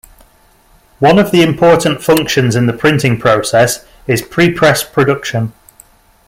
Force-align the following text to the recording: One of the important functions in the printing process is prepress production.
One 0.97 1.19
of 1.19 1.29
the 1.29 1.43
important 1.43 2.03
functions 2.03 2.55
in 2.55 2.65
the 2.65 2.73
printing 2.73 3.19
process 3.19 3.85
is 4.07 4.23
prepress 4.23 4.81
production. 4.83 5.53